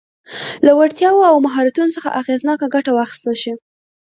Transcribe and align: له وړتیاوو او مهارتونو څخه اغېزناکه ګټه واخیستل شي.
له 0.65 0.71
وړتیاوو 0.79 1.27
او 1.29 1.35
مهارتونو 1.45 1.93
څخه 1.97 2.15
اغېزناکه 2.21 2.65
ګټه 2.75 2.91
واخیستل 2.93 3.35
شي. 3.43 3.53